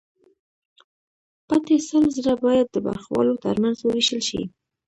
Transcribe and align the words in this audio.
پاتې 1.47 1.75
سل 1.87 2.05
زره 2.15 2.33
باید 2.45 2.67
د 2.71 2.77
برخوالو 2.87 3.41
ترمنځ 3.45 3.77
ووېشل 3.81 4.21
شي 4.29 4.41